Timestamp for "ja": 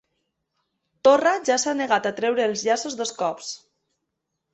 1.49-1.57